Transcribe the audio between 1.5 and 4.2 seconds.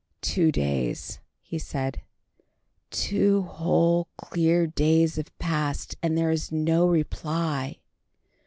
said, "two whole